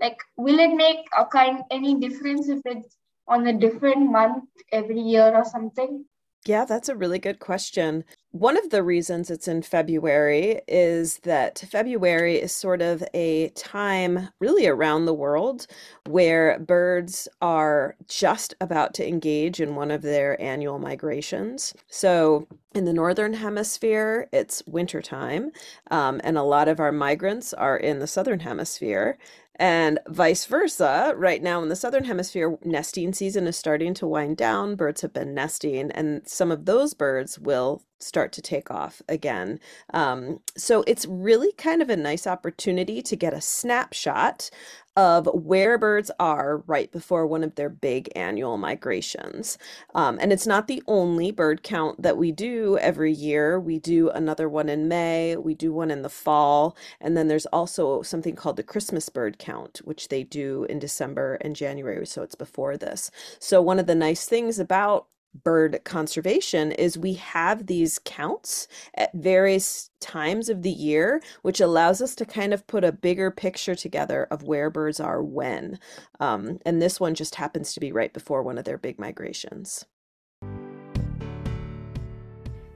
Like, 0.02 0.20
will 0.36 0.60
it 0.60 0.76
make 0.76 1.08
a 1.18 1.26
kind 1.26 1.64
any 1.72 1.96
difference 1.96 2.50
if 2.50 2.60
it's 2.66 2.98
on 3.32 3.48
a 3.48 3.54
different 3.54 4.12
month 4.12 4.44
every 4.72 5.00
year 5.00 5.34
or 5.34 5.46
something? 5.46 6.06
Yeah, 6.46 6.66
that's 6.66 6.90
a 6.90 6.96
really 6.96 7.20
good 7.20 7.40
question. 7.40 8.04
One 8.34 8.58
of 8.58 8.70
the 8.70 8.82
reasons 8.82 9.30
it's 9.30 9.50
in 9.50 9.62
February 9.62 10.62
is 10.66 11.18
that 11.24 11.66
February 11.70 12.38
is 12.38 12.54
sort 12.54 12.82
of 12.82 13.04
a 13.14 13.50
time, 13.50 14.30
really 14.40 14.68
around 14.68 15.04
the 15.04 15.14
world, 15.14 15.68
where 16.08 16.58
birds 16.60 17.28
are 17.42 17.98
just 18.08 18.56
about 18.62 18.94
to 18.94 19.08
engage 19.08 19.60
in 19.60 19.76
one 19.76 19.92
of 19.92 20.02
their 20.02 20.42
annual 20.42 20.80
migrations. 20.80 21.74
So, 21.88 22.48
in 22.74 22.86
the 22.86 22.94
northern 22.94 23.34
hemisphere, 23.34 24.30
it's 24.32 24.64
wintertime, 24.66 25.52
um, 25.90 26.22
and 26.24 26.38
a 26.38 26.44
lot 26.44 26.70
of 26.70 26.80
our 26.80 26.94
migrants 26.94 27.54
are 27.54 27.76
in 27.76 28.00
the 28.00 28.08
southern 28.08 28.40
hemisphere. 28.40 29.18
And 29.58 30.00
vice 30.08 30.46
versa, 30.46 31.14
right 31.18 31.44
now 31.44 31.62
in 31.62 31.68
the 31.68 31.76
southern 31.76 32.06
hemisphere, 32.06 32.58
nesting 32.64 33.12
season 33.12 33.46
is 33.46 33.58
starting 33.58 33.94
to 33.96 34.08
wind 34.08 34.38
down. 34.38 34.76
Birds 34.76 35.02
have 35.02 35.12
been 35.12 35.34
nesting, 35.34 35.92
and 35.92 36.26
some 36.26 36.50
of 36.50 36.64
those 36.64 36.94
birds 36.94 37.38
will 37.38 37.84
start 38.02 38.32
to 38.34 38.42
take 38.42 38.72
off 38.72 39.02
again. 39.08 39.60
Um, 39.94 40.40
so 40.58 40.84
it's 40.88 41.06
really 41.06 41.52
kind 41.54 41.82
of 41.82 41.90
a 41.90 41.98
nice 41.98 42.28
opportunity 42.28 43.02
to 43.02 43.16
get 43.16 43.34
a 43.34 43.42
snapshot 43.42 44.50
of 44.98 45.28
where 45.34 45.78
birds 45.78 46.12
are 46.20 46.58
right 46.68 46.92
before 46.92 47.26
one 47.26 47.44
of 47.44 47.56
their 47.56 47.70
big 47.70 48.12
annual 48.16 48.58
migrations. 48.58 49.58
Um, 49.96 50.18
and 50.22 50.34
it's 50.34 50.46
not 50.46 50.68
the 50.68 50.84
only 50.88 51.32
bird 51.32 51.64
count 51.64 52.02
that 52.02 52.18
we 52.18 52.32
do 52.32 52.78
every 52.80 53.14
year. 53.14 53.60
We 53.60 53.80
do 53.80 54.10
another 54.10 54.50
one 54.50 54.68
in 54.68 54.88
May, 54.90 55.38
we 55.38 55.54
do 55.54 55.72
one 55.72 55.92
in 55.92 56.02
the 56.02 56.10
fall, 56.10 56.76
and 57.00 57.16
then 57.16 57.30
there's 57.30 57.46
also 57.48 58.02
something 58.02 58.36
called 58.36 58.58
the 58.58 58.64
Christmas 58.64 59.08
bird 59.08 59.40
count, 59.40 59.82
which 59.86 60.10
they 60.10 60.24
do 60.24 60.66
in 60.66 60.80
December 60.80 61.36
and 61.36 61.56
January. 61.56 62.06
So 62.06 62.22
it's 62.22 62.36
before 62.36 62.76
this. 62.76 63.12
So, 63.40 63.62
one 63.62 63.80
of 63.80 63.88
the 63.88 63.96
nice 63.96 64.26
things 64.26 64.60
about 64.60 65.08
bird 65.34 65.80
conservation 65.84 66.72
is 66.72 66.98
we 66.98 67.14
have 67.14 67.68
these 67.68 68.00
counts 68.00 68.68
at 68.96 69.14
various 69.14 69.90
times 70.00 70.50
of 70.50 70.62
the 70.62 70.72
year, 70.72 71.22
which 71.42 71.62
allows 71.62 72.02
us 72.02 72.16
to 72.16 72.26
kind 72.26 72.54
of 72.54 72.68
put 72.68 72.84
a 72.84 72.92
bigger 72.92 73.32
picture 73.32 73.76
together 73.76 74.28
of 74.32 74.44
where 74.44 74.70
birds 74.70 75.00
are 75.00 75.24
when. 75.24 75.80
Um, 76.20 76.60
and 76.66 76.82
this 76.82 77.00
one 77.00 77.16
just 77.16 77.36
happens 77.36 77.74
to 77.74 77.80
be 77.80 77.92
right 77.92 78.14
before 78.14 78.44
one 78.44 78.58
of 78.58 78.66
their 78.66 78.78
big 78.78 79.00
migrations. 79.00 79.86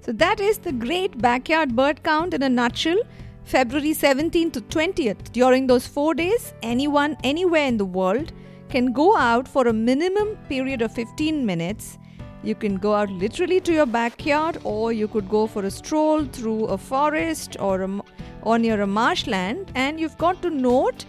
So 0.01 0.11
that 0.13 0.39
is 0.39 0.59
the 0.59 0.71
great 0.71 1.17
backyard 1.17 1.75
bird 1.75 2.03
count 2.03 2.33
in 2.33 2.43
a 2.43 2.49
nutshell. 2.49 3.01
February 3.43 3.91
17th 3.91 4.53
to 4.53 4.61
20th. 4.61 5.31
During 5.31 5.67
those 5.67 5.85
four 5.85 6.15
days, 6.15 6.53
anyone 6.63 7.15
anywhere 7.23 7.67
in 7.67 7.77
the 7.77 7.85
world 7.85 8.33
can 8.69 8.91
go 8.91 9.15
out 9.15 9.47
for 9.47 9.67
a 9.67 9.73
minimum 9.73 10.35
period 10.49 10.81
of 10.81 10.91
15 10.91 11.45
minutes 11.45 11.99
you 12.45 12.55
can 12.55 12.77
go 12.77 12.93
out 12.93 13.09
literally 13.09 13.59
to 13.61 13.73
your 13.73 13.85
backyard, 13.85 14.57
or 14.63 14.93
you 14.93 15.07
could 15.07 15.27
go 15.27 15.47
for 15.47 15.63
a 15.63 15.71
stroll 15.71 16.25
through 16.25 16.65
a 16.65 16.77
forest 16.77 17.57
or, 17.59 17.81
a, 17.81 18.01
or 18.43 18.59
near 18.59 18.81
a 18.81 18.87
marshland, 18.87 19.71
and 19.75 19.99
you've 19.99 20.17
got 20.17 20.41
to 20.41 20.49
note 20.49 21.05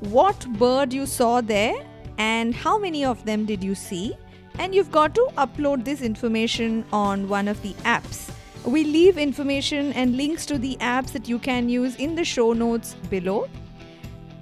what 0.00 0.46
bird 0.58 0.92
you 0.92 1.06
saw 1.06 1.40
there 1.40 1.74
and 2.18 2.54
how 2.54 2.78
many 2.78 3.04
of 3.04 3.24
them 3.24 3.44
did 3.44 3.62
you 3.62 3.74
see. 3.74 4.16
And 4.58 4.74
you've 4.74 4.90
got 4.90 5.14
to 5.14 5.28
upload 5.38 5.84
this 5.84 6.02
information 6.02 6.84
on 6.92 7.28
one 7.28 7.48
of 7.48 7.62
the 7.62 7.72
apps. 7.84 8.30
We 8.64 8.84
leave 8.84 9.16
information 9.16 9.92
and 9.94 10.16
links 10.16 10.44
to 10.46 10.58
the 10.58 10.76
apps 10.80 11.12
that 11.12 11.28
you 11.28 11.38
can 11.38 11.68
use 11.68 11.96
in 11.96 12.14
the 12.14 12.24
show 12.24 12.52
notes 12.52 12.94
below. 13.08 13.48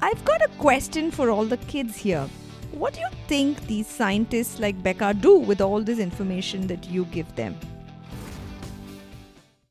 I've 0.01 0.25
got 0.25 0.43
a 0.43 0.49
question 0.59 1.11
for 1.11 1.31
all 1.31 1.45
the 1.45 1.57
kids 1.57 1.97
here. 1.97 2.29
What 2.73 2.95
do 2.95 3.01
you 3.01 3.09
think 3.29 3.67
these 3.67 3.87
scientists 3.87 4.61
like 4.61 4.83
Becca 4.83 5.15
do 5.15 5.39
with 5.39 5.61
all 5.61 5.83
this 5.83 5.99
information 5.99 6.67
that 6.67 6.89
you 6.91 7.07
give 7.07 7.35
them? 7.35 7.57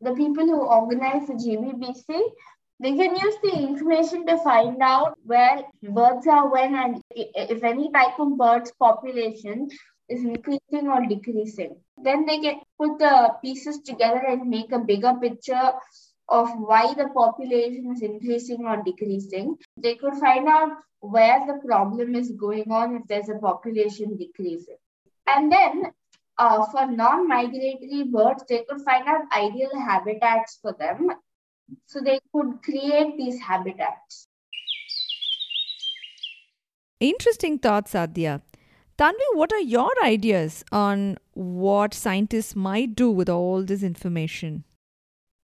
The 0.01 0.13
people 0.13 0.45
who 0.45 0.61
organize 0.61 1.27
the 1.27 1.33
GBBC, 1.33 2.21
they 2.79 2.95
can 2.95 3.15
use 3.15 3.35
the 3.43 3.53
information 3.53 4.25
to 4.25 4.37
find 4.39 4.81
out 4.81 5.17
where 5.23 5.61
birds 5.83 6.27
are 6.27 6.51
when 6.51 6.75
and 6.75 7.01
if 7.11 7.63
any 7.63 7.91
type 7.91 8.19
of 8.19 8.37
birds 8.37 8.71
population 8.79 9.69
is 10.09 10.23
increasing 10.23 10.87
or 10.87 11.05
decreasing. 11.07 11.75
Then 12.03 12.25
they 12.25 12.39
can 12.39 12.61
put 12.79 12.97
the 12.97 13.33
pieces 13.43 13.79
together 13.81 14.23
and 14.27 14.49
make 14.49 14.71
a 14.71 14.79
bigger 14.79 15.13
picture 15.21 15.71
of 16.29 16.49
why 16.59 16.93
the 16.93 17.09
population 17.13 17.91
is 17.93 18.01
increasing 18.01 18.65
or 18.65 18.83
decreasing. 18.83 19.57
They 19.77 19.95
could 19.95 20.15
find 20.15 20.47
out 20.47 20.77
where 20.99 21.45
the 21.45 21.59
problem 21.65 22.15
is 22.15 22.31
going 22.31 22.71
on 22.71 22.95
if 22.95 23.03
there's 23.07 23.29
a 23.29 23.39
population 23.39 24.17
decreasing. 24.17 24.77
And 25.27 25.51
then 25.51 25.91
uh, 26.37 26.65
for 26.71 26.87
non 26.87 27.27
migratory 27.27 28.03
birds, 28.03 28.43
they 28.47 28.63
could 28.69 28.81
find 28.81 29.07
out 29.07 29.21
ideal 29.35 29.71
habitats 29.79 30.59
for 30.61 30.73
them. 30.73 31.09
So 31.85 31.99
they 31.99 32.19
could 32.33 32.63
create 32.63 33.17
these 33.17 33.39
habitats. 33.39 34.27
Interesting 36.99 37.59
thoughts, 37.59 37.93
Adya. 37.93 38.41
Tanvi, 38.97 39.27
what 39.33 39.53
are 39.53 39.59
your 39.59 39.91
ideas 40.03 40.63
on 40.71 41.17
what 41.33 41.93
scientists 41.93 42.55
might 42.55 42.95
do 42.95 43.11
with 43.11 43.29
all 43.29 43.63
this 43.63 43.83
information? 43.83 44.63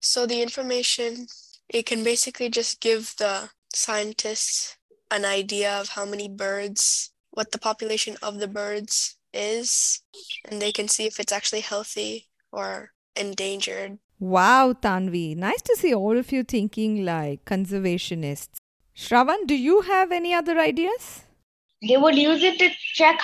So 0.05 0.27
the 0.27 0.43
information, 0.43 1.25
it 1.67 1.87
can 1.87 2.03
basically 2.03 2.49
just 2.49 2.79
give 2.79 3.15
the 3.17 3.49
scientists 3.73 4.77
an 5.09 5.25
idea 5.25 5.73
of 5.73 5.89
how 5.89 6.05
many 6.05 6.29
birds, 6.29 7.11
what 7.31 7.51
the 7.51 7.57
population 7.57 8.15
of 8.21 8.37
the 8.39 8.47
birds 8.47 9.17
is, 9.33 10.03
and 10.47 10.61
they 10.61 10.71
can 10.71 10.87
see 10.87 11.07
if 11.07 11.19
it's 11.19 11.33
actually 11.33 11.61
healthy 11.61 12.27
or 12.51 12.91
endangered. 13.15 13.97
Wow, 14.19 14.73
Tanvi. 14.73 15.35
Nice 15.35 15.63
to 15.63 15.75
see 15.75 15.93
all 15.93 16.17
of 16.17 16.31
you 16.31 16.43
thinking 16.43 17.03
like 17.03 17.43
conservationists. 17.45 18.59
Shravan, 18.95 19.47
do 19.47 19.55
you 19.55 19.81
have 19.81 20.11
any 20.11 20.35
other 20.35 20.59
ideas? 20.59 21.23
They 21.81 21.97
would 21.97 22.15
use 22.15 22.43
it 22.43 22.59
to 22.59 22.69
check 22.93 23.19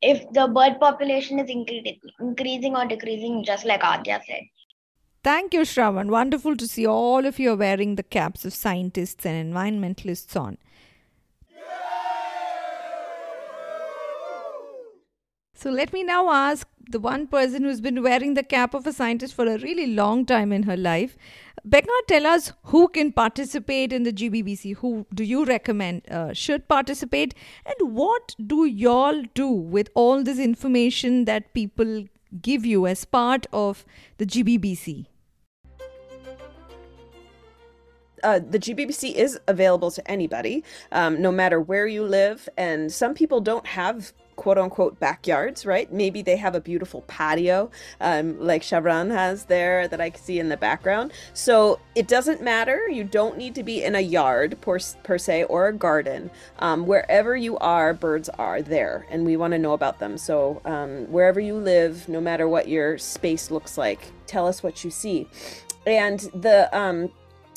if 0.00 0.24
the 0.32 0.46
bird 0.46 0.78
population 0.78 1.40
is 1.40 1.50
increasing 1.50 2.76
or 2.76 2.86
decreasing, 2.86 3.44
just 3.44 3.66
like 3.66 3.82
Adya 3.82 4.24
said. 4.24 4.42
Thank 5.24 5.54
you, 5.54 5.60
Shravan. 5.60 6.10
Wonderful 6.10 6.54
to 6.54 6.68
see 6.68 6.86
all 6.86 7.24
of 7.24 7.38
you 7.38 7.52
are 7.52 7.56
wearing 7.56 7.94
the 7.94 8.02
caps 8.02 8.44
of 8.44 8.52
scientists 8.52 9.24
and 9.24 9.54
environmentalists 9.54 10.38
on. 10.38 10.58
So 15.54 15.70
let 15.70 15.94
me 15.94 16.02
now 16.02 16.30
ask 16.30 16.68
the 16.90 17.00
one 17.00 17.26
person 17.26 17.64
who's 17.64 17.80
been 17.80 18.02
wearing 18.02 18.34
the 18.34 18.42
cap 18.42 18.74
of 18.74 18.86
a 18.86 18.92
scientist 18.92 19.32
for 19.32 19.46
a 19.46 19.56
really 19.60 19.86
long 19.86 20.26
time 20.26 20.52
in 20.52 20.64
her 20.64 20.76
life. 20.76 21.16
Becca, 21.64 21.88
tell 22.06 22.26
us 22.26 22.52
who 22.64 22.88
can 22.88 23.10
participate 23.10 23.94
in 23.94 24.02
the 24.02 24.12
GBBC. 24.12 24.76
Who 24.76 25.06
do 25.14 25.24
you 25.24 25.46
recommend 25.46 26.02
uh, 26.10 26.34
should 26.34 26.68
participate? 26.68 27.34
And 27.64 27.94
what 27.94 28.36
do 28.46 28.66
y'all 28.66 29.22
do 29.32 29.48
with 29.48 29.88
all 29.94 30.22
this 30.22 30.38
information 30.38 31.24
that 31.24 31.54
people 31.54 32.04
give 32.42 32.66
you 32.66 32.86
as 32.86 33.06
part 33.06 33.46
of 33.54 33.86
the 34.18 34.26
GBBC? 34.26 35.06
Uh, 38.24 38.40
the 38.40 38.58
GBBC 38.58 39.14
is 39.14 39.38
available 39.46 39.90
to 39.92 40.10
anybody, 40.10 40.64
um, 40.92 41.20
no 41.20 41.30
matter 41.30 41.60
where 41.60 41.86
you 41.86 42.02
live. 42.02 42.48
And 42.56 42.90
some 42.90 43.14
people 43.14 43.40
don't 43.40 43.66
have 43.66 44.12
quote 44.36 44.58
unquote 44.58 44.98
backyards, 44.98 45.64
right? 45.64 45.92
Maybe 45.92 46.22
they 46.22 46.36
have 46.36 46.54
a 46.54 46.60
beautiful 46.60 47.02
patio, 47.02 47.70
um, 48.00 48.38
like 48.40 48.62
Shravan 48.62 49.10
has 49.10 49.44
there 49.44 49.88
that 49.88 50.00
I 50.00 50.10
can 50.10 50.20
see 50.20 50.38
in 50.38 50.48
the 50.48 50.56
background. 50.56 51.12
So 51.32 51.80
it 51.94 52.08
doesn't 52.08 52.42
matter. 52.42 52.88
You 52.88 53.04
don't 53.04 53.36
need 53.38 53.54
to 53.56 53.62
be 53.62 53.84
in 53.84 53.94
a 53.94 54.00
yard 54.00 54.60
per, 54.60 54.78
per 55.02 55.18
se 55.18 55.44
or 55.44 55.68
a 55.68 55.72
garden. 55.72 56.30
Um, 56.58 56.86
wherever 56.86 57.36
you 57.36 57.56
are, 57.58 57.94
birds 57.94 58.28
are 58.30 58.62
there, 58.62 59.06
and 59.10 59.24
we 59.24 59.36
want 59.36 59.52
to 59.52 59.58
know 59.58 59.72
about 59.72 59.98
them. 59.98 60.18
So 60.18 60.60
um, 60.64 61.10
wherever 61.10 61.40
you 61.40 61.56
live, 61.56 62.08
no 62.08 62.20
matter 62.20 62.48
what 62.48 62.68
your 62.68 62.98
space 62.98 63.50
looks 63.50 63.78
like, 63.78 64.12
tell 64.26 64.46
us 64.46 64.62
what 64.62 64.84
you 64.84 64.90
see. 64.90 65.28
And 65.86 66.20
the 66.34 66.76
um, 66.76 67.10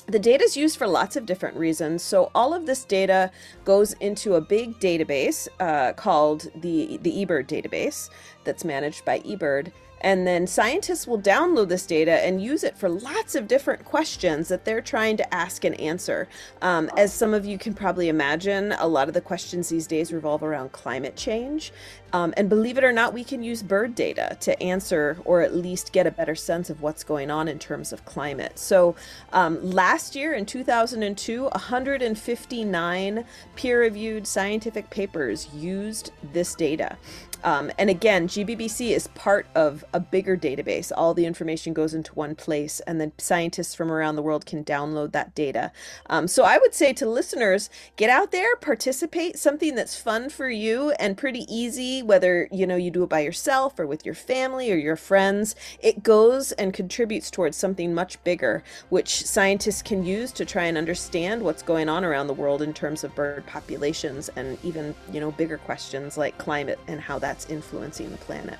the 0.07 0.19
data 0.19 0.43
is 0.43 0.55
used 0.55 0.77
for 0.77 0.87
lots 0.87 1.15
of 1.15 1.25
different 1.25 1.57
reasons. 1.57 2.01
So 2.01 2.31
all 2.33 2.53
of 2.53 2.65
this 2.65 2.85
data 2.85 3.29
goes 3.65 3.93
into 3.93 4.35
a 4.35 4.41
big 4.41 4.79
database 4.79 5.47
uh, 5.59 5.93
called 5.93 6.49
the 6.55 6.97
the 7.01 7.25
eBird 7.25 7.47
database 7.47 8.09
that's 8.43 8.63
managed 8.63 9.03
by 9.03 9.19
eBird. 9.19 9.71
And 10.01 10.27
then 10.27 10.47
scientists 10.47 11.07
will 11.07 11.19
download 11.19 11.69
this 11.69 11.85
data 11.85 12.23
and 12.25 12.41
use 12.41 12.63
it 12.63 12.77
for 12.77 12.89
lots 12.89 13.35
of 13.35 13.47
different 13.47 13.85
questions 13.85 14.47
that 14.49 14.65
they're 14.65 14.81
trying 14.81 15.17
to 15.17 15.33
ask 15.33 15.63
and 15.63 15.79
answer. 15.79 16.27
Um, 16.61 16.89
as 16.97 17.13
some 17.13 17.33
of 17.33 17.45
you 17.45 17.57
can 17.57 17.73
probably 17.73 18.09
imagine, 18.09 18.73
a 18.79 18.87
lot 18.87 19.07
of 19.07 19.13
the 19.13 19.21
questions 19.21 19.69
these 19.69 19.87
days 19.87 20.13
revolve 20.13 20.43
around 20.43 20.71
climate 20.71 21.15
change. 21.15 21.71
Um, 22.13 22.33
and 22.37 22.47
believe 22.47 22.77
it 22.77 22.83
or 22.83 22.93
not, 22.93 23.13
we 23.13 23.23
can 23.23 23.43
use 23.43 23.61
bird 23.61 23.93
data 23.93 24.37
to 24.41 24.61
answer 24.63 25.17
or 25.25 25.41
at 25.41 25.55
least 25.55 25.91
get 25.91 26.07
a 26.07 26.11
better 26.11 26.35
sense 26.35 26.69
of 26.69 26.81
what's 26.81 27.03
going 27.03 27.29
on 27.29 27.47
in 27.47 27.59
terms 27.59 27.91
of 27.91 28.05
climate. 28.05 28.57
So 28.57 28.95
um, 29.33 29.61
last 29.61 30.15
year 30.15 30.33
in 30.33 30.45
2002, 30.45 31.43
159 31.43 33.25
peer 33.55 33.81
reviewed 33.81 34.25
scientific 34.25 34.89
papers 34.89 35.49
used 35.53 36.11
this 36.33 36.55
data. 36.55 36.97
Um, 37.43 37.71
and 37.77 37.89
again, 37.89 38.27
GBBC 38.27 38.91
is 38.91 39.07
part 39.07 39.45
of 39.55 39.85
a 39.93 39.99
bigger 39.99 40.35
database. 40.37 40.91
All 40.95 41.13
the 41.13 41.25
information 41.25 41.73
goes 41.73 41.93
into 41.93 42.13
one 42.13 42.35
place, 42.35 42.79
and 42.81 42.99
then 42.99 43.11
scientists 43.17 43.75
from 43.75 43.91
around 43.91 44.15
the 44.15 44.21
world 44.21 44.45
can 44.45 44.63
download 44.63 45.11
that 45.11 45.35
data. 45.35 45.71
Um, 46.09 46.27
so 46.27 46.43
I 46.43 46.57
would 46.57 46.73
say 46.73 46.93
to 46.93 47.09
listeners, 47.09 47.69
get 47.95 48.09
out 48.09 48.31
there, 48.31 48.55
participate, 48.57 49.37
something 49.37 49.75
that's 49.75 49.99
fun 49.99 50.29
for 50.29 50.49
you 50.49 50.91
and 50.99 51.17
pretty 51.17 51.45
easy, 51.53 52.01
whether 52.03 52.47
you 52.51 52.65
know 52.67 52.75
you 52.75 52.91
do 52.91 53.03
it 53.03 53.09
by 53.09 53.19
yourself 53.19 53.79
or 53.79 53.87
with 53.87 54.05
your 54.05 54.15
family 54.15 54.71
or 54.71 54.75
your 54.75 54.95
friends. 54.95 55.55
It 55.81 56.03
goes 56.03 56.51
and 56.53 56.73
contributes 56.73 57.31
towards 57.31 57.57
something 57.57 57.93
much 57.93 58.23
bigger, 58.23 58.63
which 58.89 59.25
scientists 59.25 59.81
can 59.81 60.03
use 60.03 60.31
to 60.33 60.45
try 60.45 60.65
and 60.65 60.77
understand 60.77 61.41
what's 61.41 61.61
going 61.61 61.89
on 61.89 62.03
around 62.03 62.27
the 62.27 62.33
world 62.33 62.61
in 62.61 62.73
terms 62.73 63.03
of 63.03 63.15
bird 63.15 63.45
populations 63.45 64.29
and 64.35 64.57
even 64.63 64.93
you 65.11 65.19
know 65.19 65.31
bigger 65.31 65.57
questions 65.57 66.17
like 66.17 66.37
climate 66.37 66.79
and 66.87 66.99
how 66.99 67.19
that's 67.27 67.49
influencing 67.49 68.09
the 68.09 68.17
planet. 68.17 68.57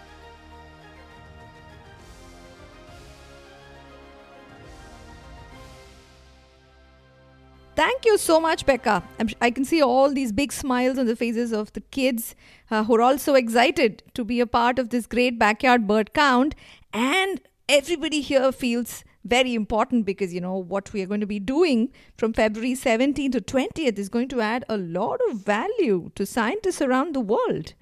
Thank 7.78 8.06
you 8.06 8.18
so 8.18 8.40
much, 8.42 8.66
Becca. 8.66 9.04
I 9.40 9.52
can 9.52 9.64
see 9.64 9.82
all 9.82 10.12
these 10.14 10.32
big 10.34 10.52
smiles 10.52 10.98
on 10.98 11.06
the 11.06 11.16
faces 11.16 11.54
of 11.54 11.72
the 11.74 11.82
kids 11.98 12.36
uh, 12.70 12.84
who 12.84 12.96
are 12.96 13.02
also 13.02 13.36
excited 13.36 14.04
to 14.16 14.26
be 14.26 14.42
a 14.42 14.48
part 14.48 14.80
of 14.80 14.90
this 14.90 15.06
great 15.06 15.40
backyard 15.40 15.88
bird 15.88 16.14
count. 16.14 16.56
And 16.92 17.40
everybody 17.70 18.20
here 18.20 18.52
feels 18.52 19.04
very 19.24 19.54
important 19.54 20.06
because, 20.06 20.34
you 20.34 20.42
know, 20.42 20.58
what 20.58 20.92
we 20.92 21.04
are 21.04 21.06
going 21.06 21.22
to 21.22 21.28
be 21.28 21.40
doing 21.40 21.90
from 22.18 22.34
February 22.34 22.74
17th 22.74 23.32
to 23.34 23.42
20th 23.42 24.00
is 24.00 24.10
going 24.10 24.28
to 24.30 24.42
add 24.42 24.66
a 24.68 24.78
lot 24.78 25.20
of 25.30 25.38
value 25.38 26.12
to 26.16 26.26
scientists 26.26 26.82
around 26.82 27.14
the 27.14 27.22
world. 27.22 27.74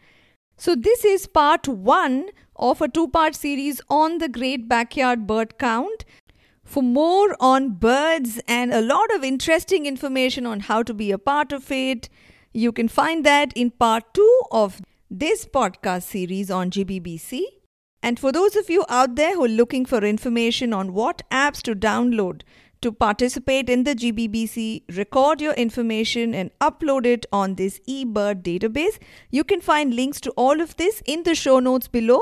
So, 0.57 0.73
this 0.73 1.03
is 1.03 1.27
part 1.27 1.67
one 1.67 2.29
of 2.55 2.81
a 2.81 2.87
two 2.87 3.09
part 3.09 3.35
series 3.35 3.81
on 3.89 4.19
the 4.19 4.29
Great 4.29 4.69
Backyard 4.69 5.27
Bird 5.27 5.57
Count. 5.57 6.05
For 6.63 6.81
more 6.81 7.35
on 7.41 7.71
birds 7.71 8.39
and 8.47 8.73
a 8.73 8.81
lot 8.81 9.13
of 9.13 9.23
interesting 9.23 9.85
information 9.85 10.45
on 10.45 10.61
how 10.61 10.81
to 10.83 10.93
be 10.93 11.11
a 11.11 11.17
part 11.17 11.51
of 11.51 11.69
it, 11.71 12.09
you 12.53 12.71
can 12.71 12.87
find 12.87 13.25
that 13.25 13.51
in 13.55 13.69
part 13.69 14.13
two 14.13 14.41
of 14.49 14.81
this 15.11 15.45
podcast 15.45 16.03
series 16.03 16.49
on 16.49 16.71
GBBC. 16.71 17.43
And 18.01 18.17
for 18.17 18.31
those 18.31 18.55
of 18.55 18.69
you 18.69 18.85
out 18.87 19.15
there 19.15 19.35
who 19.35 19.43
are 19.43 19.49
looking 19.49 19.85
for 19.85 20.05
information 20.05 20.73
on 20.73 20.93
what 20.93 21.23
apps 21.29 21.61
to 21.63 21.75
download 21.75 22.43
to 22.85 22.91
participate 22.91 23.67
in 23.67 23.83
the 23.83 23.95
GBBC, 23.95 24.83
record 24.95 25.41
your 25.41 25.53
information 25.53 26.35
and 26.35 26.51
upload 26.61 27.07
it 27.07 27.25
on 27.31 27.55
this 27.55 27.79
eBird 27.87 28.43
database, 28.43 28.99
you 29.31 29.43
can 29.43 29.59
find 29.59 29.95
links 29.95 30.21
to 30.21 30.29
all 30.31 30.61
of 30.61 30.75
this 30.77 31.01
in 31.07 31.23
the 31.23 31.33
show 31.33 31.57
notes 31.59 31.87
below. 31.87 32.21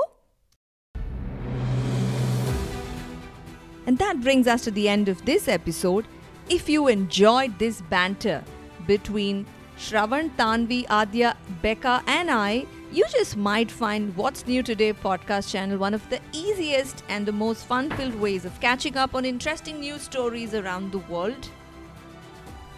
And 3.86 3.98
that 3.98 4.22
brings 4.22 4.48
us 4.48 4.64
to 4.64 4.72
the 4.72 4.88
end 4.88 5.10
of 5.10 5.26
this 5.26 5.50
episode. 5.50 6.08
If 6.50 6.70
you 6.70 6.88
enjoyed 6.88 7.60
this 7.60 7.82
banter 7.82 8.42
between 8.88 9.46
Shravan, 9.78 10.34
Tanvi, 10.38 10.88
Adya, 10.88 11.36
Becca, 11.62 12.02
and 12.08 12.32
I, 12.32 12.66
you 12.94 13.04
just 13.10 13.36
might 13.36 13.72
find 13.72 14.16
What's 14.16 14.46
New 14.46 14.62
Today 14.62 14.94
podcast 14.94 15.52
channel 15.52 15.80
one 15.80 15.96
of 15.96 16.08
the 16.12 16.20
easiest 16.32 17.04
and 17.10 17.26
the 17.26 17.32
most 17.32 17.66
fun 17.66 17.90
filled 17.90 18.14
ways 18.14 18.46
of 18.46 18.60
catching 18.62 18.98
up 18.98 19.16
on 19.16 19.26
interesting 19.26 19.80
news 19.80 20.04
stories 20.04 20.54
around 20.54 20.92
the 20.92 21.00
world. 21.00 21.50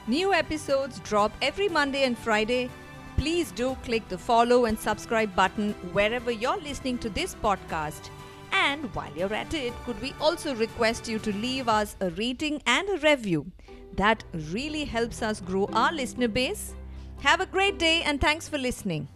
New 0.07 0.33
episodes 0.33 0.99
drop 0.99 1.33
every 1.41 1.67
Monday 1.67 2.03
and 2.03 2.17
Friday. 2.17 2.69
Please 3.17 3.51
do 3.51 3.75
click 3.83 4.07
the 4.07 4.17
follow 4.17 4.63
and 4.63 4.79
subscribe 4.79 5.35
button 5.35 5.73
wherever 5.91 6.31
you're 6.31 6.61
listening 6.61 6.97
to 6.99 7.09
this 7.09 7.35
podcast. 7.35 8.09
And 8.53 8.95
while 8.95 9.11
you're 9.17 9.33
at 9.33 9.53
it, 9.53 9.73
could 9.83 10.01
we 10.01 10.13
also 10.21 10.55
request 10.55 11.09
you 11.09 11.19
to 11.19 11.33
leave 11.33 11.67
us 11.67 11.97
a 11.99 12.09
rating 12.11 12.61
and 12.65 12.87
a 12.87 12.99
review? 12.99 13.51
That 13.97 14.23
really 14.53 14.85
helps 14.85 15.21
us 15.21 15.41
grow 15.41 15.65
our 15.73 15.91
listener 15.91 16.29
base. 16.29 16.73
Have 17.19 17.41
a 17.41 17.45
great 17.45 17.77
day 17.77 18.01
and 18.03 18.21
thanks 18.21 18.47
for 18.47 18.57
listening. 18.57 19.09